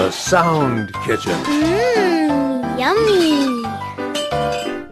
The 0.00 0.10
Sound 0.10 0.94
Kitchen. 1.04 1.32
Mmm, 1.44 2.78
yummy. 2.80 3.68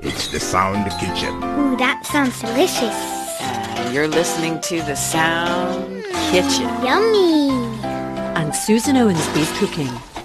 It's 0.07 0.29
the 0.29 0.39
Sound 0.39 0.85
Kitchen. 1.01 1.35
Ooh, 1.43 1.79
that 1.79 2.05
sounds 2.05 2.39
delicious. 2.43 2.95
Uh, 3.41 3.91
you're 3.91 4.07
listening 4.07 4.61
to 4.61 4.83
The 4.83 4.95
Sound 4.95 6.05
Kitchen. 6.31 6.69
Yummy. 6.85 7.49
And 8.37 8.55
Susan 8.55 8.99
Owen's 8.99 9.19
Owensby's 9.19 9.59
cooking. 9.59 10.18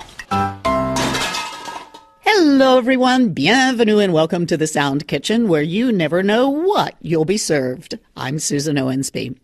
Hello, 2.55 2.77
everyone. 2.77 3.29
Bienvenue 3.29 3.97
and 3.97 4.13
welcome 4.13 4.45
to 4.45 4.55
the 4.55 4.67
Sound 4.67 5.07
Kitchen, 5.07 5.47
where 5.47 5.63
you 5.63 5.91
never 5.91 6.21
know 6.21 6.49
what 6.49 6.93
you'll 7.01 7.25
be 7.25 7.35
served. 7.35 7.97
I'm 8.15 8.37
Susan 8.37 8.75
Owensby. 8.75 9.35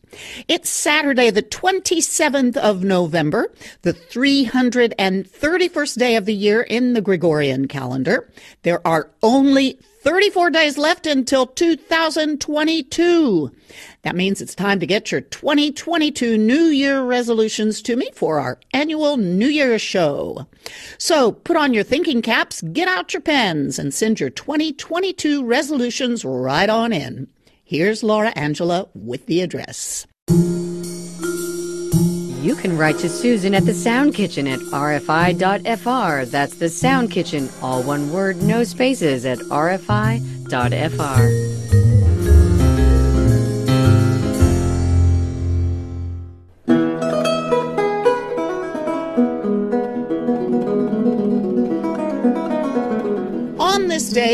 It's 0.47 0.69
Saturday, 0.69 1.31
the 1.31 1.41
27th 1.41 2.55
of 2.55 2.83
November, 2.83 3.51
the 3.81 3.93
331st 3.93 5.97
day 5.97 6.17
of 6.17 6.25
the 6.25 6.35
year 6.35 6.61
in 6.61 6.93
the 6.93 7.01
Gregorian 7.01 7.67
calendar. 7.67 8.31
There 8.61 8.87
are 8.87 9.09
only 9.23 9.79
34 10.03 10.51
days 10.51 10.77
left 10.77 11.07
until 11.07 11.47
2022. 11.47 13.51
That 14.03 14.15
means 14.15 14.41
it's 14.41 14.55
time 14.55 14.79
to 14.79 14.87
get 14.87 15.11
your 15.11 15.21
2022 15.21 16.37
New 16.37 16.65
Year 16.65 17.01
resolutions 17.01 17.81
to 17.81 17.97
me 17.97 18.09
for 18.13 18.39
our 18.39 18.59
annual 18.73 19.17
New 19.17 19.47
Year's 19.47 19.81
show. 19.81 20.47
So 20.97 21.33
put 21.33 21.57
on 21.57 21.73
your 21.73 21.83
thinking 21.83 22.21
caps, 22.21 22.61
get 22.61 22.87
out 22.87 23.13
your 23.13 23.21
pens, 23.21 23.77
and 23.77 23.93
send 23.93 24.19
your 24.19 24.29
2022 24.29 25.43
resolutions 25.43 26.23
right 26.23 26.69
on 26.69 26.93
in. 26.93 27.27
Here's 27.63 28.01
Laura 28.01 28.31
Angela 28.35 28.87
with 28.95 29.25
the 29.25 29.41
address. 29.41 30.07
You 32.41 32.55
can 32.55 32.77
write 32.77 32.97
to 32.99 33.09
Susan 33.09 33.53
at 33.53 33.65
the 33.65 33.73
Sound 33.73 34.15
Kitchen 34.15 34.47
at 34.47 34.59
rfi.fr. 34.59 36.31
That's 36.31 36.55
the 36.55 36.69
Sound 36.69 37.11
Kitchen, 37.11 37.49
all 37.61 37.83
one 37.83 38.13
word, 38.13 38.41
no 38.41 38.63
spaces, 38.63 39.25
at 39.25 39.39
rfi.fr. 39.39 40.19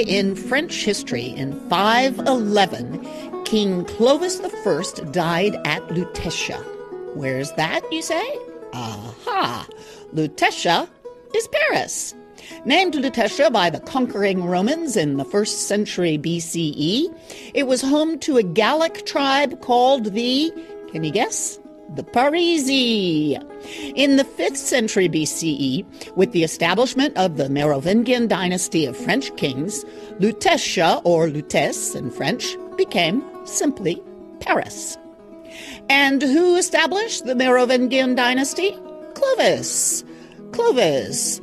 in 0.07 0.35
French 0.35 0.83
history, 0.83 1.27
in 1.27 1.59
511, 1.69 3.43
King 3.45 3.85
Clovis 3.85 4.39
I 4.39 5.03
died 5.11 5.55
at 5.65 5.81
Lutetia. 5.89 6.63
Where's 7.15 7.51
that, 7.53 7.81
you 7.91 8.01
say? 8.01 8.39
Aha! 8.73 9.67
Lutetia 10.13 10.87
is 11.35 11.47
Paris. 11.47 12.13
Named 12.65 12.93
Lutetia 12.93 13.51
by 13.51 13.69
the 13.69 13.79
conquering 13.79 14.43
Romans 14.43 14.95
in 14.95 15.17
the 15.17 15.25
first 15.25 15.67
century 15.67 16.17
BCE, 16.17 17.13
it 17.53 17.67
was 17.67 17.81
home 17.81 18.19
to 18.19 18.37
a 18.37 18.43
Gallic 18.43 19.05
tribe 19.05 19.61
called 19.61 20.13
the, 20.13 20.51
can 20.91 21.03
you 21.03 21.11
guess? 21.11 21.59
The 21.95 22.03
Parisi. 22.03 23.41
In 23.95 24.17
the 24.17 24.25
5th 24.25 24.57
century 24.57 25.07
BCE, 25.07 26.15
with 26.15 26.33
the 26.33 26.43
establishment 26.43 27.15
of 27.17 27.37
the 27.37 27.49
Merovingian 27.49 28.27
dynasty 28.27 28.85
of 28.85 28.97
French 28.97 29.33
kings, 29.37 29.85
Lutetia, 30.19 31.01
or 31.05 31.27
Lutece 31.27 31.95
in 31.95 32.11
French, 32.11 32.57
became 32.75 33.23
simply 33.45 34.03
Paris. 34.41 34.97
And 35.89 36.21
who 36.21 36.57
established 36.57 37.25
the 37.25 37.35
Merovingian 37.35 38.15
dynasty? 38.15 38.77
Clovis. 39.13 40.03
Clovis. 40.51 41.39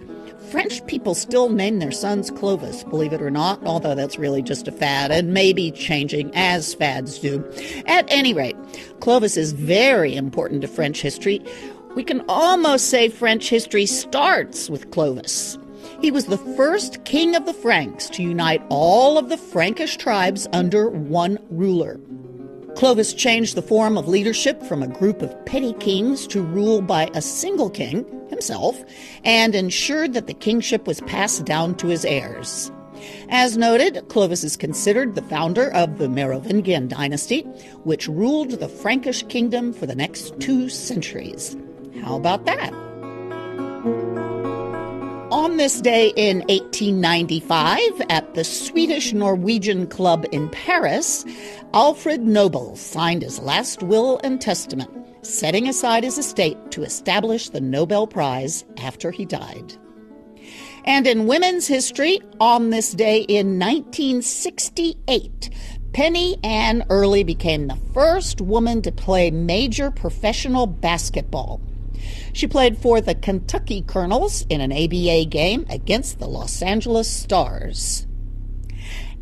French 0.52 0.84
people 0.86 1.14
still 1.14 1.48
name 1.48 1.78
their 1.78 1.90
sons 1.90 2.30
Clovis, 2.30 2.84
believe 2.84 3.14
it 3.14 3.22
or 3.22 3.30
not, 3.30 3.58
although 3.64 3.94
that's 3.94 4.18
really 4.18 4.42
just 4.42 4.68
a 4.68 4.70
fad 4.70 5.10
and 5.10 5.32
maybe 5.32 5.70
changing 5.70 6.30
as 6.34 6.74
fads 6.74 7.18
do. 7.18 7.42
At 7.86 8.04
any 8.08 8.34
rate, 8.34 8.54
Clovis 9.00 9.38
is 9.38 9.52
very 9.52 10.14
important 10.14 10.60
to 10.60 10.68
French 10.68 11.00
history. 11.00 11.40
We 11.94 12.04
can 12.04 12.22
almost 12.28 12.90
say 12.90 13.08
French 13.08 13.48
history 13.48 13.86
starts 13.86 14.68
with 14.68 14.90
Clovis. 14.90 15.56
He 16.02 16.10
was 16.10 16.26
the 16.26 16.36
first 16.36 17.02
king 17.06 17.34
of 17.34 17.46
the 17.46 17.54
Franks 17.54 18.10
to 18.10 18.22
unite 18.22 18.62
all 18.68 19.16
of 19.16 19.30
the 19.30 19.38
Frankish 19.38 19.96
tribes 19.96 20.46
under 20.52 20.90
one 20.90 21.38
ruler. 21.48 21.98
Clovis 22.76 23.12
changed 23.12 23.54
the 23.54 23.62
form 23.62 23.96
of 23.96 24.08
leadership 24.08 24.62
from 24.62 24.82
a 24.82 24.88
group 24.88 25.22
of 25.22 25.44
petty 25.44 25.72
kings 25.74 26.26
to 26.28 26.42
rule 26.42 26.80
by 26.80 27.10
a 27.14 27.22
single 27.22 27.70
king, 27.70 28.04
himself, 28.28 28.82
and 29.24 29.54
ensured 29.54 30.14
that 30.14 30.26
the 30.26 30.34
kingship 30.34 30.86
was 30.86 31.00
passed 31.02 31.44
down 31.44 31.76
to 31.76 31.88
his 31.88 32.04
heirs. 32.04 32.72
As 33.28 33.56
noted, 33.56 34.08
Clovis 34.08 34.44
is 34.44 34.56
considered 34.56 35.14
the 35.14 35.22
founder 35.22 35.72
of 35.72 35.98
the 35.98 36.08
Merovingian 36.08 36.88
dynasty, 36.88 37.42
which 37.84 38.08
ruled 38.08 38.52
the 38.52 38.68
Frankish 38.68 39.22
kingdom 39.24 39.72
for 39.72 39.86
the 39.86 39.94
next 39.94 40.38
two 40.40 40.68
centuries. 40.68 41.56
How 42.02 42.16
about 42.16 42.46
that? 42.46 42.72
On 45.52 45.58
this 45.58 45.82
day 45.82 46.14
in 46.16 46.38
1895, 46.48 47.80
at 48.08 48.34
the 48.34 48.42
Swedish 48.42 49.12
Norwegian 49.12 49.86
Club 49.86 50.24
in 50.32 50.48
Paris, 50.48 51.26
Alfred 51.74 52.22
Nobel 52.22 52.74
signed 52.74 53.20
his 53.20 53.38
last 53.38 53.82
will 53.82 54.18
and 54.24 54.40
testament, 54.40 54.90
setting 55.20 55.68
aside 55.68 56.04
his 56.04 56.16
estate 56.16 56.56
to 56.70 56.82
establish 56.82 57.50
the 57.50 57.60
Nobel 57.60 58.06
Prize 58.06 58.64
after 58.78 59.10
he 59.10 59.26
died. 59.26 59.76
And 60.86 61.06
in 61.06 61.26
women's 61.26 61.66
history, 61.66 62.18
on 62.40 62.70
this 62.70 62.92
day 62.92 63.18
in 63.20 63.58
1968, 63.58 65.50
Penny 65.92 66.38
Ann 66.42 66.82
Early 66.88 67.24
became 67.24 67.66
the 67.66 67.78
first 67.92 68.40
woman 68.40 68.80
to 68.80 68.90
play 68.90 69.30
major 69.30 69.90
professional 69.90 70.66
basketball. 70.66 71.60
She 72.32 72.46
played 72.46 72.78
for 72.78 73.00
the 73.00 73.14
Kentucky 73.14 73.82
Colonels 73.82 74.46
in 74.48 74.60
an 74.60 74.72
ABA 74.72 75.26
game 75.26 75.66
against 75.68 76.18
the 76.18 76.26
Los 76.26 76.62
Angeles 76.62 77.08
Stars. 77.08 78.06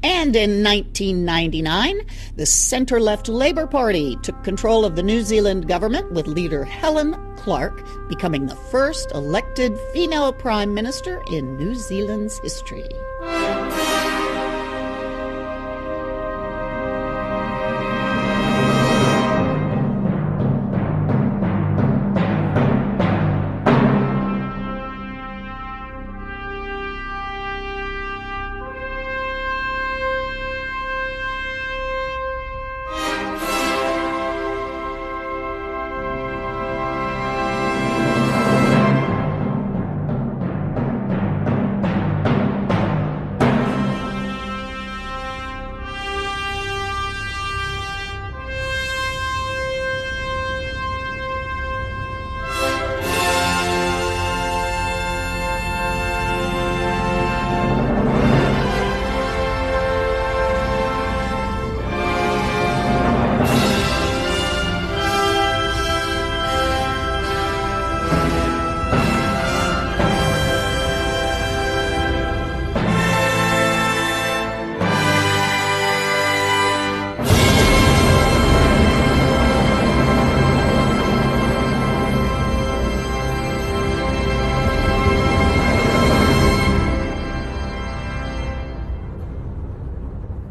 And 0.03 0.35
in 0.35 0.63
1999, 0.65 2.01
the 2.37 2.47
center 2.47 3.01
left 3.01 3.29
Labour 3.29 3.67
Party 3.67 4.17
took 4.23 4.43
control 4.43 4.85
of 4.85 4.97
the 4.97 5.03
New 5.03 5.23
Zealand 5.23 5.69
government 5.69 6.13
with 6.13 6.27
leader 6.27 6.65
Helen 6.65 7.17
Clark 7.37 8.09
becoming 8.09 8.47
the 8.47 8.57
first 8.57 9.13
elected 9.13 9.77
female 9.93 10.33
prime 10.33 10.73
minister 10.73 11.23
in 11.31 11.57
New 11.59 11.75
Zealand's 11.75 12.39
history. 12.39 12.89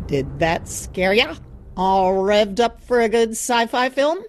Did 0.10 0.40
that 0.40 0.68
scare 0.68 1.14
ya? 1.14 1.36
All 1.78 2.14
revved 2.14 2.60
up 2.60 2.82
for 2.82 3.00
a 3.00 3.08
good 3.08 3.30
sci 3.34 3.68
fi 3.68 3.90
film? 3.90 4.24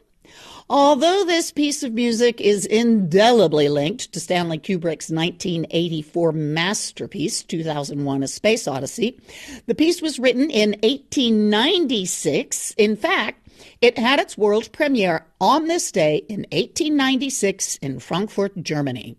Although 0.69 1.25
this 1.25 1.53
piece 1.53 1.83
of 1.83 1.95
music 1.95 2.39
is 2.39 2.67
indelibly 2.67 3.71
linked 3.71 4.13
to 4.13 4.21
Stanley 4.21 4.59
Kubrick's 4.59 5.11
1984 5.11 6.33
masterpiece, 6.33 7.43
2001 7.45 8.23
A 8.23 8.29
Space 8.29 8.69
Odyssey, 8.69 9.19
the 9.65 9.75
piece 9.75 10.03
was 10.03 10.19
written 10.19 10.51
in 10.51 10.73
1896. 10.83 12.75
In 12.77 12.95
fact, 12.95 13.49
it 13.81 13.97
had 13.99 14.21
its 14.21 14.37
world 14.37 14.71
premiere 14.73 15.25
on 15.41 15.67
this 15.67 15.91
day 15.91 16.17
in 16.29 16.41
1896 16.53 17.77
in 17.77 18.01
Frankfurt, 18.01 18.63
Germany. 18.63 19.17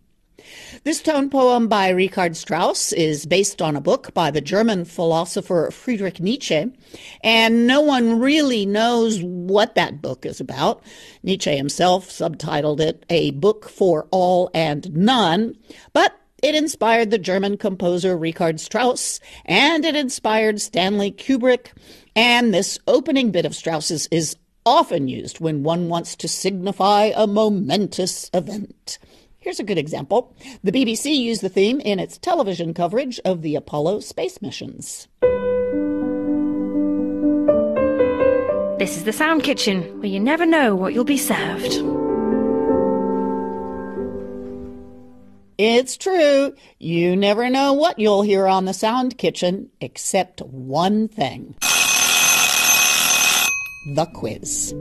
This 0.83 1.01
tone 1.01 1.29
poem 1.29 1.67
by 1.67 1.89
Richard 1.89 2.35
Strauss 2.35 2.91
is 2.93 3.25
based 3.25 3.61
on 3.61 3.75
a 3.75 3.81
book 3.81 4.13
by 4.13 4.31
the 4.31 4.41
German 4.41 4.85
philosopher 4.85 5.69
Friedrich 5.71 6.19
Nietzsche, 6.19 6.71
and 7.23 7.67
no 7.67 7.81
one 7.81 8.19
really 8.19 8.65
knows 8.65 9.21
what 9.21 9.75
that 9.75 10.01
book 10.01 10.25
is 10.25 10.39
about. 10.39 10.83
Nietzsche 11.23 11.55
himself 11.55 12.09
subtitled 12.09 12.79
it 12.79 13.05
A 13.09 13.31
Book 13.31 13.69
for 13.69 14.07
All 14.11 14.49
and 14.53 14.95
None, 14.95 15.55
but 15.93 16.13
it 16.41 16.55
inspired 16.55 17.11
the 17.11 17.19
German 17.19 17.57
composer 17.57 18.17
Richard 18.17 18.59
Strauss, 18.59 19.19
and 19.45 19.85
it 19.85 19.95
inspired 19.95 20.59
Stanley 20.59 21.11
Kubrick, 21.11 21.67
and 22.15 22.53
this 22.53 22.79
opening 22.87 23.31
bit 23.31 23.45
of 23.45 23.55
Strauss's 23.55 24.07
is 24.11 24.35
often 24.65 25.07
used 25.07 25.39
when 25.39 25.63
one 25.63 25.87
wants 25.89 26.15
to 26.15 26.27
signify 26.27 27.11
a 27.15 27.27
momentous 27.27 28.29
event. 28.33 28.97
Here's 29.41 29.59
a 29.59 29.63
good 29.63 29.79
example. 29.79 30.35
The 30.63 30.71
BBC 30.71 31.17
used 31.17 31.41
the 31.41 31.49
theme 31.49 31.79
in 31.81 31.99
its 31.99 32.19
television 32.19 32.75
coverage 32.75 33.19
of 33.25 33.41
the 33.41 33.55
Apollo 33.55 34.01
space 34.01 34.39
missions. 34.39 35.07
This 38.77 38.97
is 38.97 39.03
the 39.03 39.11
Sound 39.11 39.41
Kitchen, 39.41 39.99
where 39.99 40.09
you 40.09 40.19
never 40.19 40.45
know 40.45 40.75
what 40.75 40.93
you'll 40.93 41.03
be 41.03 41.17
served. 41.17 41.73
It's 45.57 45.97
true. 45.97 46.53
You 46.77 47.15
never 47.15 47.49
know 47.49 47.73
what 47.73 47.97
you'll 47.97 48.21
hear 48.21 48.45
on 48.45 48.65
the 48.65 48.73
Sound 48.75 49.17
Kitchen, 49.17 49.71
except 49.81 50.41
one 50.41 51.07
thing 51.07 51.55
the 53.95 54.05
quiz. 54.13 54.75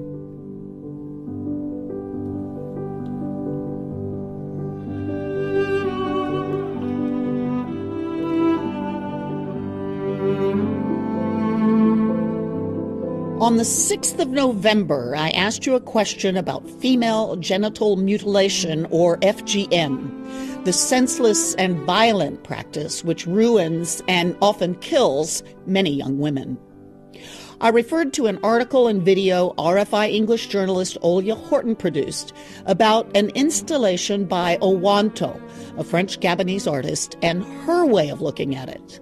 On 13.40 13.56
the 13.56 13.62
6th 13.62 14.18
of 14.18 14.28
November, 14.28 15.16
I 15.16 15.30
asked 15.30 15.64
you 15.64 15.74
a 15.74 15.80
question 15.80 16.36
about 16.36 16.68
female 16.68 17.36
genital 17.36 17.96
mutilation, 17.96 18.86
or 18.90 19.16
FGM, 19.20 20.64
the 20.66 20.74
senseless 20.74 21.54
and 21.54 21.78
violent 21.86 22.44
practice 22.44 23.02
which 23.02 23.26
ruins 23.26 24.02
and 24.08 24.36
often 24.42 24.74
kills 24.74 25.42
many 25.64 25.90
young 25.90 26.18
women. 26.18 26.58
I 27.62 27.70
referred 27.70 28.12
to 28.14 28.26
an 28.26 28.38
article 28.42 28.88
and 28.88 29.02
video 29.02 29.54
RFI 29.56 30.12
English 30.12 30.48
journalist 30.48 30.98
Olya 31.02 31.34
Horton 31.34 31.76
produced 31.76 32.34
about 32.66 33.10
an 33.16 33.30
installation 33.30 34.26
by 34.26 34.58
Owanto, 34.58 35.40
a 35.78 35.84
French 35.84 36.20
Gabonese 36.20 36.70
artist, 36.70 37.16
and 37.22 37.42
her 37.64 37.86
way 37.86 38.10
of 38.10 38.20
looking 38.20 38.54
at 38.54 38.68
it. 38.68 39.00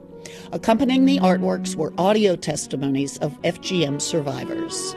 Accompanying 0.53 1.05
the 1.05 1.19
artworks 1.19 1.75
were 1.75 1.93
audio 1.99 2.35
testimonies 2.35 3.19
of 3.19 3.41
FGM 3.43 4.01
survivors. 4.01 4.95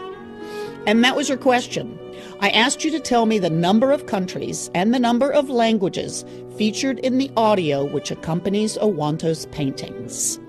And 0.88 1.04
that 1.04 1.16
was 1.16 1.28
your 1.28 1.38
question. 1.38 2.00
I 2.40 2.50
asked 2.52 2.86
you 2.86 2.92
to 2.92 3.00
tell 3.00 3.26
me 3.26 3.38
the 3.38 3.50
number 3.50 3.92
of 3.92 4.06
countries 4.06 4.72
and 4.74 4.94
the 4.94 5.00
number 5.00 5.30
of 5.30 5.50
languages 5.50 6.24
featured 6.58 7.00
in 7.00 7.18
the 7.18 7.30
audio 7.36 7.84
which 7.84 8.12
accompanies 8.12 8.78
Owanto's 8.78 9.46
paintings. 9.48 10.40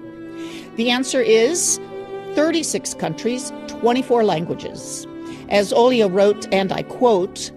The 0.76 0.90
answer 0.90 1.20
is 1.20 1.81
36 2.34 2.94
countries, 2.94 3.52
24 3.66 4.25
languages. 4.25 5.06
As 5.49 5.72
Olya 5.72 6.12
wrote, 6.12 6.46
and 6.54 6.72
I 6.72 6.82
quote, 6.84 7.50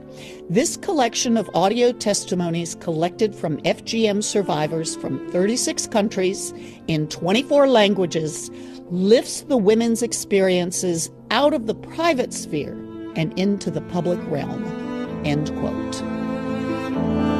this 0.49 0.77
collection 0.77 1.37
of 1.37 1.49
audio 1.55 1.91
testimonies 1.91 2.75
collected 2.75 3.33
from 3.33 3.57
FGM 3.61 4.23
survivors 4.23 4.95
from 4.95 5.27
36 5.31 5.87
countries 5.87 6.53
in 6.87 7.07
24 7.07 7.67
languages 7.67 8.51
lifts 8.91 9.41
the 9.41 9.57
women's 9.57 10.03
experiences 10.03 11.09
out 11.31 11.55
of 11.55 11.65
the 11.65 11.73
private 11.73 12.31
sphere 12.31 12.73
and 13.15 13.37
into 13.39 13.71
the 13.71 13.81
public 13.81 14.19
realm. 14.29 14.63
End 15.25 15.51
quote. 15.57 17.34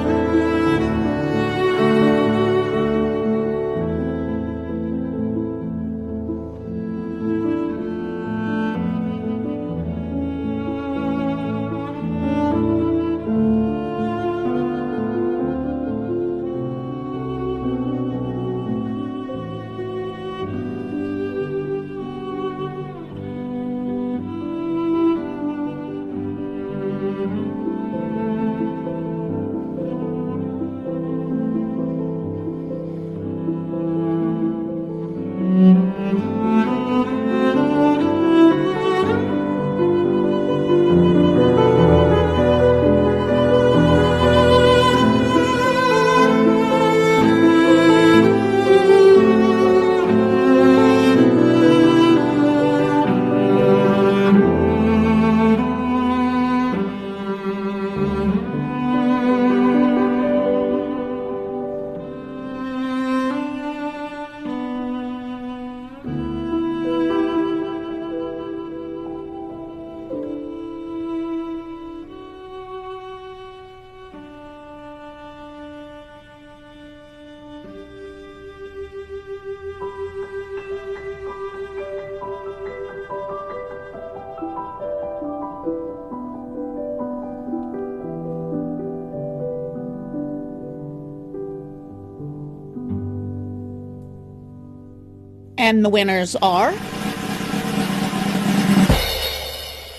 And 95.66 95.84
the 95.84 95.90
winners 95.90 96.36
are 96.44 96.72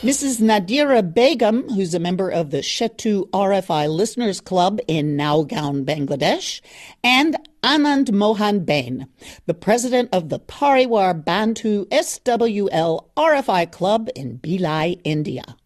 Mrs. 0.01 0.41
Nadira 0.41 1.03
Begum, 1.13 1.69
who's 1.71 1.93
a 1.93 1.99
member 1.99 2.31
of 2.31 2.53
the 2.53 2.59
Shetu 2.59 3.29
RFI 3.31 3.93
Listeners 3.93 4.41
Club 4.41 4.79
in 4.87 5.17
Naugaon, 5.17 5.85
Bangladesh, 5.85 6.61
and 7.03 7.37
Anand 7.65 8.13
Mohan 8.13 8.61
Bain, 8.61 9.09
the 9.47 9.55
president 9.55 10.09
of 10.13 10.29
the 10.29 10.39
Pariwar 10.39 11.25
Bantu 11.25 11.87
SWL 11.91 13.11
RFI 13.17 13.73
Club 13.73 14.09
in 14.15 14.39
Bhilai, 14.39 15.01
India. 15.03 15.57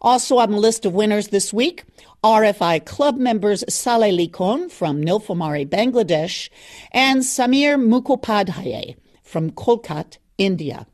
Also 0.00 0.38
on 0.38 0.50
the 0.50 0.58
list 0.58 0.84
of 0.84 0.94
winners 0.94 1.28
this 1.28 1.52
week, 1.52 1.84
RFI 2.22 2.84
club 2.84 3.16
members 3.16 3.64
Saleh 3.68 4.12
Likon 4.12 4.70
from 4.70 5.02
Nilphamari, 5.02 5.66
Bangladesh, 5.68 6.48
and 6.92 7.20
Samir 7.20 7.76
Mukhopadhyay 7.78 8.96
from 9.22 9.50
Kolkata, 9.50 10.18
India. 10.38 10.86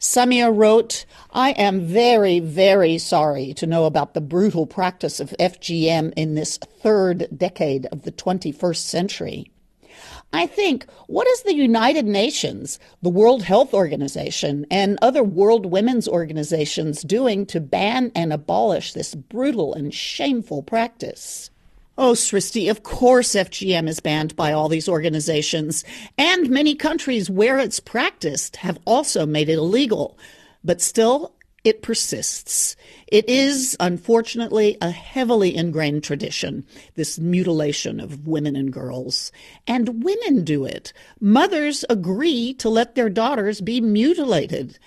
Samir 0.00 0.56
wrote, 0.56 1.04
I 1.32 1.50
am 1.52 1.80
very, 1.80 2.38
very 2.38 2.98
sorry 2.98 3.52
to 3.54 3.66
know 3.66 3.84
about 3.84 4.14
the 4.14 4.20
brutal 4.20 4.64
practice 4.64 5.18
of 5.18 5.34
FGM 5.40 6.12
in 6.16 6.34
this 6.34 6.56
third 6.56 7.26
decade 7.36 7.86
of 7.86 8.02
the 8.02 8.12
21st 8.12 8.76
century. 8.76 9.50
I 10.32 10.46
think, 10.46 10.86
what 11.06 11.26
is 11.26 11.42
the 11.42 11.54
United 11.54 12.04
Nations, 12.04 12.78
the 13.02 13.08
World 13.08 13.42
Health 13.42 13.72
Organization, 13.72 14.66
and 14.70 14.98
other 15.00 15.22
world 15.22 15.66
women's 15.66 16.06
organizations 16.06 17.02
doing 17.02 17.46
to 17.46 17.60
ban 17.60 18.12
and 18.14 18.32
abolish 18.32 18.92
this 18.92 19.14
brutal 19.14 19.72
and 19.72 19.92
shameful 19.92 20.62
practice? 20.62 21.50
Oh, 21.96 22.12
Sristi, 22.12 22.70
of 22.70 22.82
course 22.82 23.34
FGM 23.34 23.88
is 23.88 24.00
banned 24.00 24.36
by 24.36 24.52
all 24.52 24.68
these 24.68 24.88
organizations, 24.88 25.82
and 26.16 26.50
many 26.50 26.74
countries 26.74 27.30
where 27.30 27.58
it's 27.58 27.80
practiced 27.80 28.56
have 28.56 28.78
also 28.84 29.24
made 29.24 29.48
it 29.48 29.58
illegal. 29.58 30.18
But 30.62 30.82
still, 30.82 31.32
it 31.68 31.82
persists. 31.82 32.76
It 33.06 33.28
is, 33.28 33.76
unfortunately, 33.78 34.76
a 34.80 34.90
heavily 34.90 35.54
ingrained 35.54 36.04
tradition, 36.04 36.66
this 36.94 37.18
mutilation 37.18 38.00
of 38.00 38.26
women 38.26 38.56
and 38.56 38.72
girls. 38.72 39.30
And 39.66 40.02
women 40.02 40.44
do 40.44 40.64
it. 40.64 40.92
Mothers 41.20 41.84
agree 41.88 42.54
to 42.54 42.68
let 42.68 42.94
their 42.94 43.10
daughters 43.10 43.60
be 43.60 43.80
mutilated. 43.80 44.78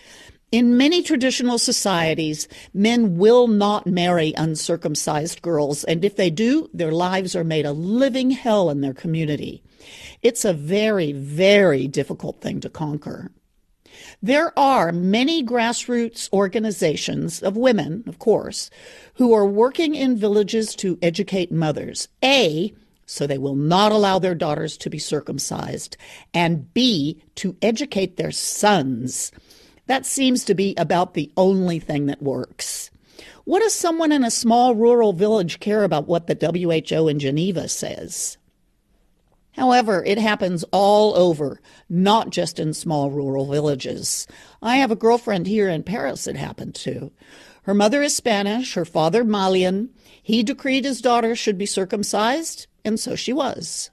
In 0.52 0.76
many 0.76 1.02
traditional 1.02 1.58
societies, 1.58 2.50
men 2.74 3.18
will 3.18 3.48
not 3.48 3.88
marry 3.88 4.34
uncircumcised 4.36 5.42
girls, 5.42 5.86
and 5.86 6.04
if 6.04 6.18
they 6.18 6.30
do, 6.30 6.70
their 6.74 6.92
lives 6.92 7.38
are 7.38 7.46
made 7.46 7.66
a 7.66 7.72
living 7.72 8.32
hell 8.32 8.70
in 8.70 8.82
their 8.82 8.94
community. 8.94 9.64
It's 10.22 10.44
a 10.44 10.52
very, 10.54 11.14
very 11.14 11.88
difficult 11.88 12.42
thing 12.42 12.60
to 12.60 12.70
conquer. 12.70 13.32
There 14.22 14.58
are 14.58 14.92
many 14.92 15.44
grassroots 15.44 16.32
organizations 16.32 17.42
of 17.42 17.58
women, 17.58 18.04
of 18.08 18.20
course, 18.20 18.70
who 19.16 19.34
are 19.34 19.46
working 19.46 19.96
in 19.96 20.18
villages 20.18 20.76
to 20.78 20.98
educate 21.02 21.52
mothers. 21.52 22.08
A, 22.24 22.74
so 23.06 23.28
they 23.28 23.38
will 23.38 23.56
not 23.56 23.92
allow 23.92 24.20
their 24.20 24.36
daughters 24.36 24.78
to 24.78 24.90
be 24.90 25.00
circumcised, 25.00 25.98
and 26.34 26.74
B, 26.74 27.22
to 27.36 27.56
educate 27.62 28.18
their 28.18 28.32
sons. 28.32 29.32
That 29.88 30.06
seems 30.06 30.46
to 30.46 30.56
be 30.56 30.76
about 30.78 31.14
the 31.14 31.32
only 31.36 31.80
thing 31.80 32.06
that 32.06 32.22
works. 32.22 32.92
What 33.44 33.62
does 33.62 33.74
someone 33.74 34.12
in 34.12 34.24
a 34.24 34.32
small 34.32 34.76
rural 34.76 35.14
village 35.14 35.60
care 35.60 35.84
about 35.84 36.08
what 36.08 36.28
the 36.28 36.36
WHO 36.36 37.08
in 37.08 37.20
Geneva 37.20 37.68
says? 37.68 38.38
However, 39.62 40.04
it 40.04 40.18
happens 40.18 40.66
all 40.72 41.16
over, 41.16 41.62
not 41.88 42.32
just 42.32 42.58
in 42.58 42.74
small 42.74 43.12
rural 43.12 43.46
villages. 43.46 44.26
I 44.60 44.78
have 44.78 44.90
a 44.90 44.96
girlfriend 44.96 45.46
here 45.46 45.70
in 45.70 45.84
Paris 45.84 46.26
it 46.26 46.36
happened 46.36 46.74
to. 46.78 47.12
Her 47.62 47.76
mother 47.76 48.02
is 48.02 48.16
Spanish, 48.16 48.74
her 48.74 48.86
father 48.86 49.24
Malian. 49.24 49.92
He 50.24 50.42
decreed 50.42 50.84
his 50.84 51.00
daughter 51.00 51.36
should 51.36 51.60
be 51.60 51.68
circumcised, 51.68 52.66
and 52.84 53.00
so 53.00 53.16
she 53.16 53.34
was. 53.34 53.92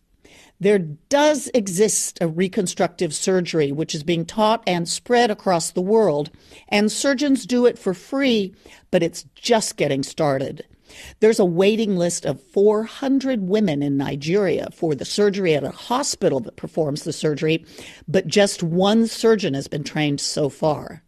There 0.58 0.78
does 0.78 1.50
exist 1.52 2.16
a 2.22 2.28
reconstructive 2.28 3.14
surgery 3.14 3.70
which 3.70 3.94
is 3.94 4.02
being 4.02 4.25
taught 4.25 4.62
and 4.66 4.88
spread 4.88 5.30
across 5.30 5.70
the 5.70 5.82
world, 5.82 6.30
and 6.70 6.90
surgeons 6.90 7.44
do 7.44 7.66
it 7.66 7.78
for 7.78 7.92
free, 7.92 8.54
but 8.90 9.02
it's 9.02 9.26
just 9.34 9.76
getting 9.76 10.02
started. 10.02 10.64
There's 11.21 11.38
a 11.38 11.45
waiting 11.45 11.97
list 11.97 12.25
of 12.25 12.42
400 12.42 13.42
women 13.42 13.83
in 13.83 13.97
Nigeria 13.97 14.68
for 14.73 14.95
the 14.95 15.04
surgery 15.04 15.54
at 15.54 15.64
a 15.64 15.71
hospital 15.71 16.40
that 16.40 16.57
performs 16.57 17.04
the 17.04 17.12
surgery, 17.12 17.64
but 18.07 18.26
just 18.26 18.62
one 18.62 19.07
surgeon 19.07 19.54
has 19.54 19.68
been 19.68 19.85
trained 19.85 20.21
so 20.21 20.49
far. 20.49 21.02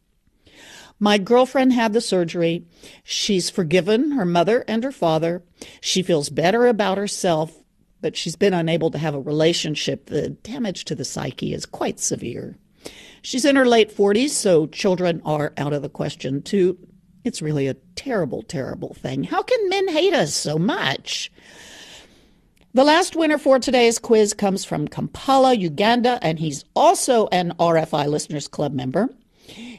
My 0.98 1.16
girlfriend 1.16 1.72
had 1.72 1.94
the 1.94 2.00
surgery. 2.00 2.66
She's 3.02 3.48
forgiven 3.48 4.12
her 4.12 4.26
mother 4.26 4.64
and 4.68 4.84
her 4.84 4.92
father. 4.92 5.42
She 5.80 6.02
feels 6.02 6.28
better 6.28 6.66
about 6.66 6.98
herself 6.98 7.60
but 8.00 8.16
she's 8.16 8.36
been 8.36 8.54
unable 8.54 8.90
to 8.90 8.98
have 8.98 9.14
a 9.14 9.20
relationship. 9.20 10.06
The 10.06 10.30
damage 10.30 10.84
to 10.86 10.94
the 10.94 11.04
psyche 11.04 11.52
is 11.52 11.66
quite 11.66 12.00
severe. 12.00 12.56
She's 13.22 13.44
in 13.44 13.56
her 13.56 13.66
late 13.66 13.94
40s, 13.94 14.30
so 14.30 14.66
children 14.66 15.20
are 15.24 15.52
out 15.58 15.72
of 15.72 15.82
the 15.82 15.90
question, 15.90 16.42
too. 16.42 16.78
It's 17.22 17.42
really 17.42 17.66
a 17.66 17.74
terrible, 17.96 18.42
terrible 18.42 18.94
thing. 18.94 19.24
How 19.24 19.42
can 19.42 19.68
men 19.68 19.88
hate 19.88 20.14
us 20.14 20.34
so 20.34 20.58
much? 20.58 21.30
The 22.72 22.84
last 22.84 23.14
winner 23.16 23.36
for 23.36 23.58
today's 23.58 23.98
quiz 23.98 24.32
comes 24.32 24.64
from 24.64 24.88
Kampala, 24.88 25.54
Uganda, 25.54 26.18
and 26.22 26.38
he's 26.38 26.64
also 26.74 27.26
an 27.28 27.52
RFI 27.58 28.06
Listeners 28.06 28.48
Club 28.48 28.72
member. 28.72 29.08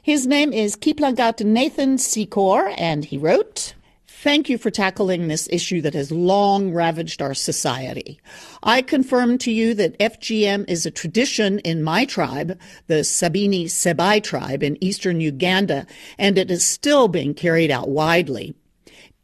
His 0.04 0.28
name 0.28 0.54
is 0.54 0.76
Kiplangat 0.76 1.44
Nathan 1.44 1.96
Sikor, 1.96 2.76
and 2.78 3.06
he 3.06 3.18
wrote, 3.18 3.74
Thank 4.22 4.50
you 4.50 4.60
for 4.60 4.70
tackling 4.70 5.28
this 5.28 5.50
issue 5.52 5.82
that 5.82 5.96
has 5.96 6.12
long 6.12 6.74
ravaged 6.74 7.24
our 7.24 7.34
society. 7.34 8.20
I 8.62 8.84
confirm 8.84 9.40
to 9.40 9.52
you 9.52 9.74
that 9.74 9.98
FGM 9.98 10.70
is 10.70 10.86
a 10.86 10.92
tradition 10.92 11.58
in 11.62 11.82
my 11.82 12.06
tribe, 12.06 12.60
the 12.86 13.02
Sabini 13.02 13.66
Sebai 13.66 14.22
tribe 14.22 14.62
in 14.62 14.78
eastern 14.80 15.22
Uganda, 15.22 15.88
and 16.20 16.38
it 16.38 16.52
is 16.52 16.64
still 16.64 17.08
being 17.08 17.34
carried 17.34 17.72
out 17.72 17.90
widely. 17.90 18.54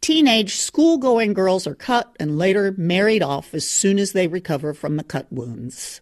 Teenage 0.01 0.55
school-going 0.55 1.33
girls 1.33 1.67
are 1.67 1.75
cut 1.75 2.15
and 2.19 2.39
later 2.39 2.73
married 2.75 3.21
off 3.21 3.53
as 3.53 3.69
soon 3.69 3.99
as 3.99 4.13
they 4.13 4.27
recover 4.27 4.73
from 4.73 4.97
the 4.97 5.03
cut 5.03 5.31
wounds. 5.31 6.01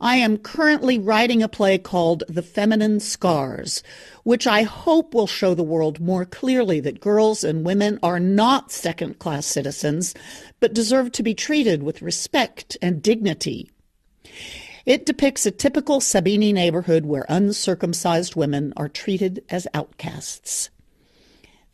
I 0.00 0.16
am 0.16 0.38
currently 0.38 0.96
writing 0.96 1.42
a 1.42 1.48
play 1.48 1.76
called 1.76 2.22
The 2.28 2.42
Feminine 2.42 3.00
Scars, 3.00 3.82
which 4.22 4.46
I 4.46 4.62
hope 4.62 5.12
will 5.12 5.26
show 5.26 5.54
the 5.54 5.64
world 5.64 5.98
more 5.98 6.24
clearly 6.24 6.78
that 6.80 7.00
girls 7.00 7.42
and 7.42 7.66
women 7.66 7.98
are 8.00 8.20
not 8.20 8.70
second 8.70 9.18
class 9.18 9.44
citizens, 9.44 10.14
but 10.60 10.72
deserve 10.72 11.10
to 11.12 11.24
be 11.24 11.34
treated 11.34 11.82
with 11.82 12.00
respect 12.00 12.76
and 12.80 13.02
dignity. 13.02 13.72
It 14.86 15.04
depicts 15.04 15.46
a 15.46 15.50
typical 15.50 15.98
Sabini 15.98 16.54
neighborhood 16.54 17.04
where 17.04 17.26
uncircumcised 17.28 18.36
women 18.36 18.72
are 18.76 18.88
treated 18.88 19.42
as 19.50 19.66
outcasts. 19.74 20.70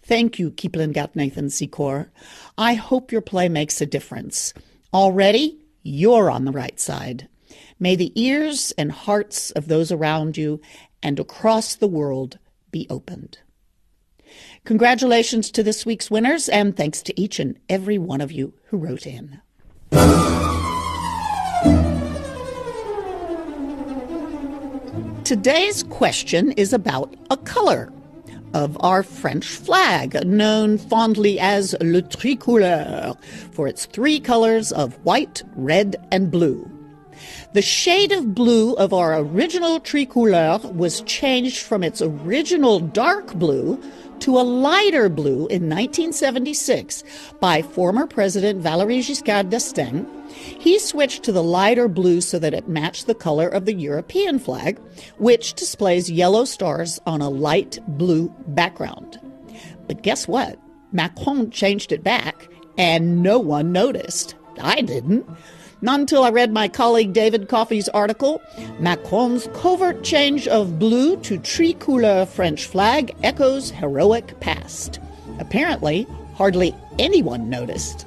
Thank 0.03 0.39
you, 0.39 0.51
Kiplangat 0.51 1.15
Nathan 1.15 1.49
Secor. 1.49 2.09
I 2.57 2.73
hope 2.75 3.13
your 3.13 3.21
play 3.21 3.51
makes 3.51 3.83
a 3.83 3.87
difference. 3.87 4.55
Already, 4.95 5.59
you're 5.83 6.31
on 6.31 6.47
the 6.47 6.53
right 6.53 6.81
side. 6.81 7.29
May 7.79 7.97
the 7.97 8.13
ears 8.21 8.73
and 8.79 8.93
hearts 8.93 9.51
of 9.53 9.69
those 9.69 9.91
around 9.91 10.37
you 10.37 10.61
and 11.03 11.19
across 11.19 11.75
the 11.75 11.89
world 11.89 12.39
be 12.71 12.87
opened. 12.89 13.39
Congratulations 14.65 15.51
to 15.51 15.63
this 15.63 15.85
week's 15.85 16.11
winners, 16.11 16.49
and 16.49 16.77
thanks 16.77 17.03
to 17.03 17.21
each 17.21 17.39
and 17.39 17.59
every 17.69 17.99
one 17.99 18.21
of 18.21 18.33
you 18.33 18.55
who 18.67 18.79
wrote 18.79 19.07
in. 19.07 19.41
Today's 25.25 25.83
question 25.85 26.53
is 26.53 26.73
about 26.73 27.15
a 27.31 27.37
color 27.37 27.93
of 28.53 28.77
our 28.81 29.03
French 29.03 29.47
flag, 29.47 30.27
known 30.27 30.79
fondly 30.79 31.41
as 31.41 31.75
le 31.81 32.03
tricolore, 32.03 33.17
for 33.53 33.67
its 33.67 33.87
three 33.87 34.21
colors 34.21 34.71
of 34.73 34.95
white, 35.05 35.43
red, 35.57 35.97
and 36.11 36.31
blue. 36.31 36.71
The 37.53 37.63
shade 37.63 38.13
of 38.13 38.35
blue 38.35 38.75
of 38.75 38.93
our 38.93 39.19
original 39.19 39.81
tricolore 39.81 40.73
was 40.75 41.03
changed 41.03 41.59
from 41.63 41.83
its 41.83 42.03
original 42.03 42.81
dark 42.81 43.35
blue 43.35 43.81
to 44.21 44.39
a 44.39 44.43
lighter 44.43 45.09
blue 45.09 45.47
in 45.49 45.69
1976 45.69 47.05
by 47.41 47.63
former 47.63 48.07
President 48.07 48.63
Valéry 48.63 49.01
Giscard 49.01 49.51
d'Estaing. 49.51 50.07
He 50.31 50.79
switched 50.79 51.23
to 51.25 51.33
the 51.33 51.43
lighter 51.43 51.89
blue 51.89 52.21
so 52.21 52.39
that 52.39 52.55
it 52.55 52.69
matched 52.69 53.07
the 53.07 53.15
color 53.15 53.49
of 53.49 53.67
the 53.67 53.75
European 53.75 54.39
flag, 54.39 54.79
which 55.19 55.55
displays 55.55 56.11
yellow 56.11 56.45
stars 56.45 57.01
on 57.07 57.21
a 57.21 57.29
light 57.29 57.79
blue 57.87 58.35
background. 58.49 59.21
But 59.87 60.03
guess 60.03 60.27
what? 60.27 60.59
Macron 60.93 61.51
changed 61.51 61.93
it 61.93 62.03
back, 62.03 62.49
and 62.79 63.23
no 63.23 63.39
one 63.39 63.73
noticed. 63.73 64.35
I 64.61 64.81
didn't. 64.81 65.27
Not 65.85 66.01
until 66.01 66.25
I 66.25 66.31
read 66.31 66.51
my 66.51 66.67
colleague 66.67 67.13
David 67.13 67.51
Coffey's 67.51 67.91
article, 67.91 68.41
Macron's 68.81 69.51
covert 69.53 70.03
change 70.03 70.49
of 70.49 70.79
blue 70.79 71.19
to 71.19 71.37
tricolor 71.37 72.25
French 72.25 72.65
flag 72.65 73.15
echoes 73.23 73.71
heroic 73.71 74.41
past. 74.41 74.99
Apparently, 75.39 76.07
hardly 76.37 76.75
anyone 76.99 77.51
noticed. 77.51 78.07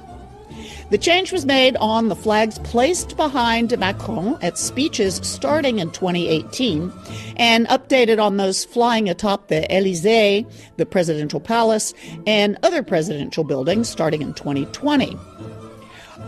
The 0.90 0.98
change 0.98 1.30
was 1.30 1.46
made 1.46 1.76
on 1.76 2.08
the 2.08 2.16
flags 2.16 2.58
placed 2.58 3.16
behind 3.16 3.78
Macron 3.78 4.36
at 4.42 4.58
speeches 4.58 5.20
starting 5.22 5.78
in 5.78 5.92
2018 5.92 6.92
and 7.36 7.68
updated 7.68 8.20
on 8.20 8.38
those 8.38 8.64
flying 8.64 9.08
atop 9.08 9.46
the 9.46 9.72
Elysee, 9.72 10.44
the 10.78 10.86
presidential 10.86 11.38
palace, 11.38 11.94
and 12.26 12.58
other 12.64 12.82
presidential 12.82 13.44
buildings 13.44 13.88
starting 13.88 14.20
in 14.20 14.34
2020. 14.34 15.16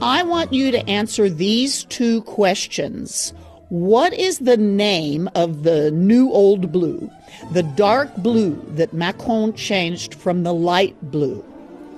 I 0.03 0.23
want 0.23 0.53
you 0.53 0.71
to 0.71 0.89
answer 0.89 1.29
these 1.29 1.85
two 1.85 2.23
questions. 2.23 3.35
What 3.69 4.15
is 4.15 4.39
the 4.39 4.57
name 4.57 5.29
of 5.35 5.63
the 5.63 5.91
new 5.91 6.31
old 6.33 6.73
blue, 6.73 7.11
the 7.53 7.63
dark 7.63 8.17
blue 8.17 8.65
that 8.77 8.95
Macron 8.95 9.53
changed 9.53 10.15
from 10.15 10.43
the 10.43 10.55
light 10.55 10.97
blue, 11.03 11.45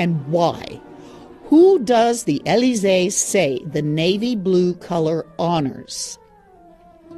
and 0.01 0.27
why? 0.27 0.81
Who 1.45 1.79
does 1.79 2.25
the 2.25 2.43
Elysee 2.45 3.11
say 3.11 3.61
the 3.65 3.83
navy 3.83 4.35
blue 4.35 4.75
color 4.75 5.25
honors? 5.39 6.19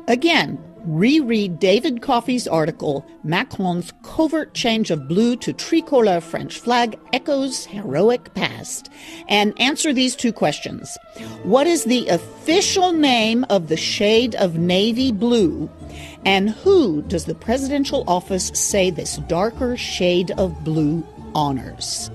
Again, 0.07 0.63
reread 0.85 1.59
David 1.59 2.03
Coffey's 2.03 2.47
article, 2.47 3.05
Macron's 3.23 3.93
Covert 4.03 4.55
Change 4.55 4.91
of 4.91 5.09
Blue 5.09 5.37
to 5.37 5.53
Tricolor 5.53 6.21
French 6.21 6.59
Flag 6.59 6.99
Echoes 7.13 7.65
Heroic 7.67 8.35
Past, 8.35 8.91
and 9.29 9.59
answer 9.61 9.93
these 9.93 10.17
two 10.17 10.33
questions. 10.33 10.97
What 11.43 11.67
is 11.67 11.85
the 11.85 12.09
official 12.09 12.93
name 12.93 13.45
of 13.51 13.69
the 13.69 13.77
shade 13.77 14.35
of 14.37 14.59
navy 14.59 15.13
blue? 15.13 15.71
And 16.25 16.51
who 16.51 17.03
does 17.03 17.27
the 17.27 17.35
presidential 17.35 18.05
office 18.07 18.49
say 18.55 18.91
this 18.91 19.19
darker 19.29 19.77
shade 19.77 20.31
of 20.33 20.65
blue 20.65 21.07
honors? 21.35 22.11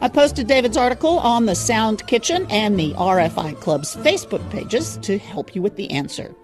I 0.00 0.08
posted 0.08 0.46
David's 0.46 0.76
article 0.76 1.18
on 1.18 1.46
the 1.46 1.54
Sound 1.54 2.06
Kitchen 2.06 2.46
and 2.50 2.78
the 2.78 2.92
RFI 2.94 3.58
Club's 3.60 3.96
Facebook 3.96 4.48
pages 4.50 4.98
to 4.98 5.18
help 5.18 5.54
you 5.54 5.62
with 5.62 5.76
the 5.76 5.90
answer. 5.90 6.34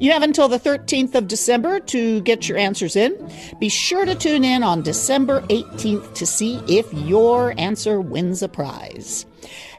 You 0.00 0.12
have 0.12 0.22
until 0.22 0.48
the 0.48 0.58
13th 0.58 1.14
of 1.14 1.28
December 1.28 1.78
to 1.78 2.22
get 2.22 2.48
your 2.48 2.56
answers 2.56 2.96
in. 2.96 3.30
Be 3.58 3.68
sure 3.68 4.06
to 4.06 4.14
tune 4.14 4.44
in 4.44 4.62
on 4.62 4.80
December 4.80 5.42
18th 5.42 6.14
to 6.14 6.24
see 6.24 6.62
if 6.66 6.90
your 6.94 7.52
answer 7.58 8.00
wins 8.00 8.42
a 8.42 8.48
prize. 8.48 9.26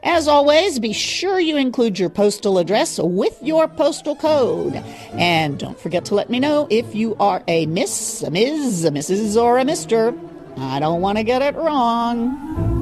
As 0.04 0.28
always, 0.28 0.78
be 0.78 0.92
sure 0.92 1.40
you 1.40 1.56
include 1.56 1.98
your 1.98 2.08
postal 2.08 2.58
address 2.58 3.00
with 3.00 3.36
your 3.42 3.66
postal 3.66 4.14
code. 4.14 4.76
And 5.14 5.58
don't 5.58 5.78
forget 5.80 6.04
to 6.06 6.14
let 6.14 6.30
me 6.30 6.38
know 6.38 6.68
if 6.70 6.94
you 6.94 7.16
are 7.18 7.42
a 7.48 7.66
Miss, 7.66 8.22
a 8.22 8.30
Ms., 8.30 8.84
a 8.84 8.92
Mrs., 8.92 9.36
or 9.36 9.58
a 9.58 9.64
Mr. 9.64 10.16
I 10.56 10.78
don't 10.78 11.00
want 11.00 11.18
to 11.18 11.24
get 11.24 11.42
it 11.42 11.56
wrong. 11.56 12.81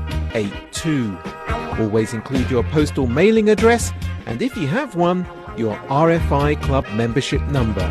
31129682. 0.33 1.79
Always 1.79 2.13
include 2.13 2.49
your 2.49 2.63
postal 2.63 3.07
mailing 3.07 3.49
address 3.49 3.91
and 4.25 4.41
if 4.41 4.55
you 4.55 4.67
have 4.67 4.95
one, 4.95 5.25
your 5.57 5.75
RFI 5.87 6.61
Club 6.61 6.85
membership 6.93 7.41
number. 7.43 7.85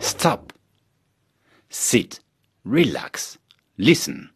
Stop. 0.00 0.52
Sit. 1.70 2.20
Relax. 2.64 3.38
Listen. 3.78 4.30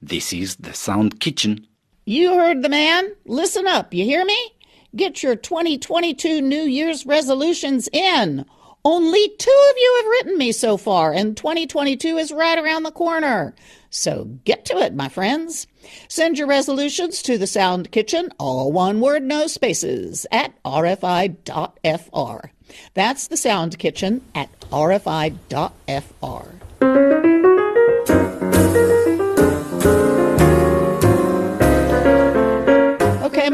This 0.00 0.32
is 0.32 0.56
the 0.56 0.72
Sound 0.72 1.20
Kitchen. 1.20 1.66
You 2.06 2.34
heard 2.38 2.62
the 2.62 2.68
man. 2.68 3.12
Listen 3.26 3.66
up. 3.66 3.92
You 3.92 4.04
hear 4.04 4.24
me? 4.24 4.52
Get 4.96 5.22
your 5.22 5.36
2022 5.36 6.40
New 6.40 6.62
Year's 6.62 7.04
resolutions 7.04 7.88
in. 7.92 8.46
Only 8.84 9.28
two 9.28 9.68
of 9.70 9.76
you 9.76 9.94
have 9.98 10.06
written 10.06 10.38
me 10.38 10.52
so 10.52 10.76
far, 10.76 11.12
and 11.12 11.36
2022 11.36 12.16
is 12.16 12.32
right 12.32 12.58
around 12.58 12.84
the 12.84 12.90
corner. 12.90 13.54
So 13.90 14.38
get 14.44 14.64
to 14.66 14.78
it, 14.78 14.94
my 14.94 15.08
friends. 15.08 15.66
Send 16.08 16.38
your 16.38 16.46
resolutions 16.46 17.22
to 17.22 17.36
the 17.36 17.46
Sound 17.46 17.90
Kitchen, 17.90 18.30
all 18.38 18.72
one 18.72 19.00
word, 19.00 19.22
no 19.22 19.46
spaces, 19.48 20.26
at 20.32 20.54
rfi.fr. 20.64 22.46
That's 22.94 23.28
the 23.28 23.36
Sound 23.36 23.78
Kitchen 23.78 24.22
at 24.34 24.48
rfi.fr. 24.70 25.30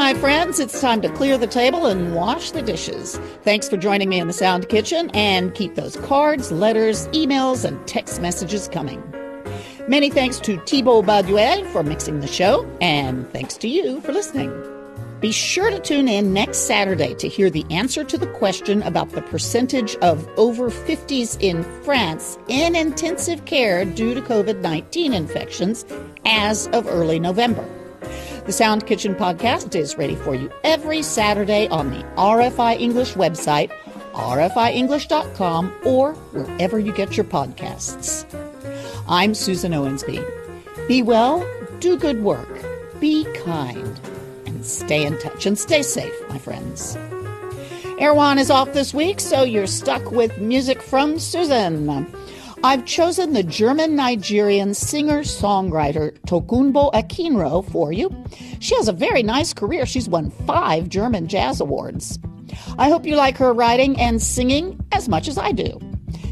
my 0.07 0.15
friends, 0.15 0.61
it's 0.61 0.81
time 0.81 1.03
to 1.03 1.09
clear 1.15 1.37
the 1.37 1.49
table 1.49 1.87
and 1.87 2.15
wash 2.15 2.53
the 2.53 2.63
dishes. 2.63 3.17
Thanks 3.43 3.69
for 3.69 3.77
joining 3.77 4.09
me 4.09 4.21
in 4.21 4.29
the 4.29 4.33
Sound 4.33 4.69
Kitchen 4.69 5.11
and 5.15 5.53
keep 5.53 5.75
those 5.75 5.97
cards, 5.97 6.53
letters, 6.53 7.09
emails, 7.09 7.65
and 7.65 7.85
text 7.89 8.21
messages 8.23 8.69
coming. 8.69 9.03
Many 9.89 10.09
thanks 10.09 10.39
to 10.39 10.61
Thibaut 10.61 11.07
Baduel 11.07 11.67
for 11.73 11.83
mixing 11.83 12.21
the 12.21 12.29
show, 12.29 12.65
and 12.81 13.29
thanks 13.33 13.57
to 13.57 13.69
you 13.69 14.01
for 14.03 14.13
listening. 14.13 14.53
Be 15.19 15.33
sure 15.33 15.73
to 15.73 15.81
tune 15.81 16.07
in 16.07 16.33
next 16.33 16.69
Saturday 16.69 17.15
to 17.15 17.27
hear 17.27 17.51
the 17.51 17.67
answer 17.71 18.05
to 18.05 18.17
the 18.17 18.29
question 18.29 18.85
about 18.85 19.11
the 19.11 19.23
percentage 19.23 19.97
of 19.97 20.29
over 20.39 20.71
50s 20.71 21.37
in 21.41 21.65
France 21.83 22.39
in 22.47 22.77
intensive 22.77 23.45
care 23.45 23.85
due 23.85 24.15
to 24.15 24.23
COVID 24.23 24.61
19 24.61 25.13
infections 25.13 25.85
as 26.25 26.69
of 26.69 26.87
early 26.87 27.19
November. 27.19 27.69
The 28.47 28.53
Sound 28.53 28.87
Kitchen 28.87 29.17
podcast 29.17 29.75
is 29.75 29.99
ready 29.99 30.15
for 30.15 30.37
you 30.37 30.53
every 30.63 31.03
Saturday 31.03 31.67
on 31.67 31.91
the 31.91 32.05
RFI 32.17 32.81
English 32.81 33.15
website, 33.15 33.73
rfienglish.com, 34.13 35.75
or 35.85 36.15
wherever 36.15 36.79
you 36.79 36.93
get 36.93 37.17
your 37.17 37.25
podcasts. 37.25 38.25
I'm 39.09 39.35
Susan 39.35 39.73
Owensby. 39.73 40.25
Be 40.87 41.03
well, 41.03 41.45
do 41.81 41.97
good 41.97 42.23
work, 42.23 42.65
be 43.01 43.25
kind, 43.45 44.01
and 44.47 44.65
stay 44.65 45.05
in 45.05 45.19
touch 45.19 45.45
and 45.45 45.59
stay 45.59 45.83
safe, 45.83 46.15
my 46.29 46.39
friends. 46.39 46.95
Erwan 47.99 48.39
is 48.39 48.49
off 48.49 48.73
this 48.73 48.95
week, 48.95 49.19
so 49.19 49.43
you're 49.43 49.67
stuck 49.67 50.13
with 50.13 50.39
music 50.39 50.83
from 50.83 51.19
Susan. 51.19 52.07
I've 52.65 52.85
chosen 52.85 53.33
the 53.33 53.43
German 53.43 53.95
Nigerian 53.95 54.75
singer 54.75 55.21
songwriter 55.21 56.19
Tokunbo 56.27 56.93
Akinro 56.93 57.69
for 57.71 57.93
you. 57.93 58.11
She 58.61 58.75
has 58.77 58.89
a 58.89 58.93
very 58.93 59.23
nice 59.23 59.53
career. 59.53 59.87
She's 59.87 60.09
won 60.09 60.31
five 60.31 60.89
German 60.89 61.29
Jazz 61.29 61.61
Awards. 61.61 62.19
I 62.79 62.89
hope 62.89 63.07
you 63.07 63.17
like 63.17 63.37
her 63.37 63.53
writing 63.53 63.99
and 64.01 64.21
singing 64.21 64.85
as 64.93 65.09
much 65.09 65.29
as 65.29 65.39
I 65.39 65.53
do. 65.53 65.79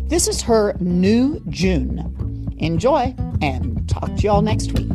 This 0.08 0.28
is 0.28 0.42
her 0.42 0.74
new 0.80 1.40
June. 1.48 2.54
Enjoy 2.58 3.14
and 3.42 3.88
talk 3.88 4.14
to 4.16 4.22
y'all 4.22 4.42
next 4.42 4.72
week. 4.72 4.90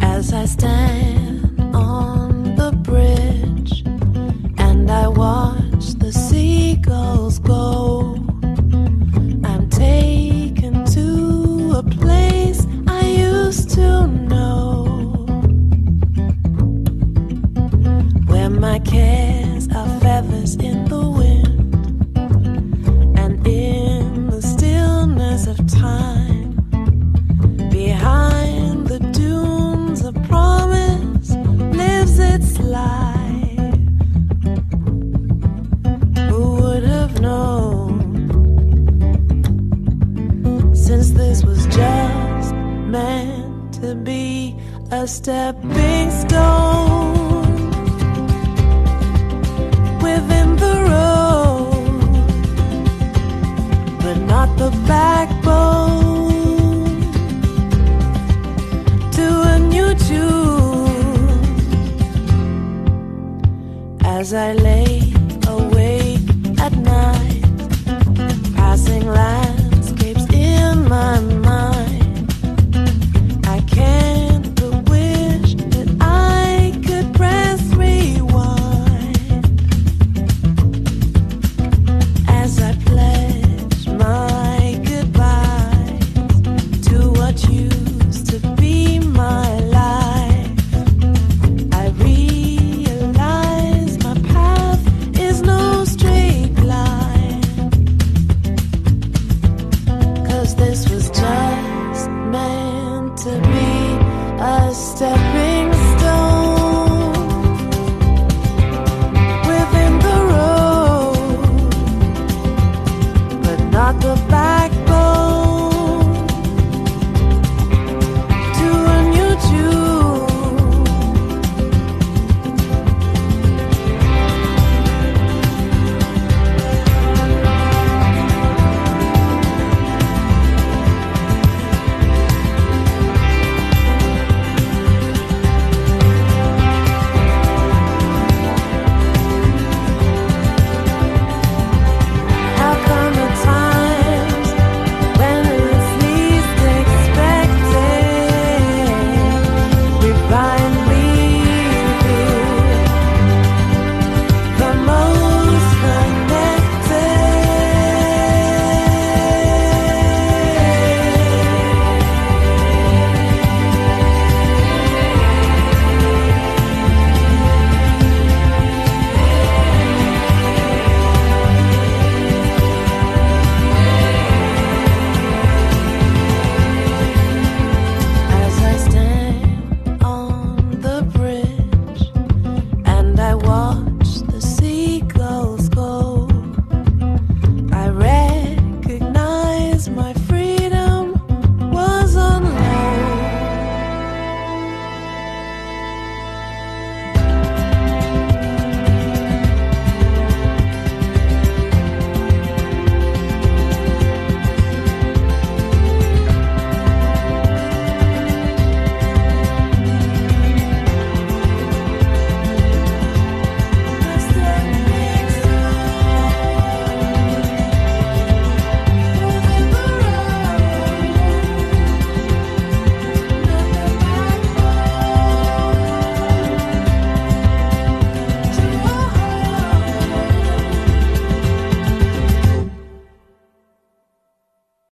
As 0.00 0.32
I 0.32 0.44
stand 0.46 1.60
on 1.74 2.54
the 2.56 2.72
bridge 2.72 3.82
and 4.58 4.90
I 4.90 5.08
watch 5.08 5.94
the 5.94 6.12
seagulls 6.12 7.38
go, 7.40 7.85
to 13.76 14.06
know 14.06 14.84
where 18.26 18.48
my 18.48 18.78
cares 18.78 19.68
are 19.68 20.00
feathers 20.00 20.56
in 20.56 20.85